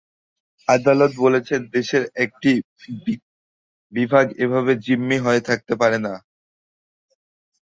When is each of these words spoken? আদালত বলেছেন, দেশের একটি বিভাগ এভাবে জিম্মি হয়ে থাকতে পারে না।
আদালত 0.67 1.11
বলেছেন, 1.17 1.59
দেশের 1.75 2.03
একটি 2.23 2.51
বিভাগ 3.93 4.25
এভাবে 4.43 4.73
জিম্মি 4.85 5.17
হয়ে 5.17 5.41
থাকতে 5.49 5.73
পারে 5.81 5.97
না। 6.05 6.13